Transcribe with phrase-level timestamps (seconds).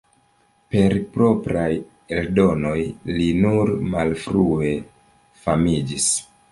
[0.75, 1.67] Per propraj
[2.21, 2.81] eldonoj
[3.19, 4.75] li nur malfrue
[5.47, 6.15] famiĝis.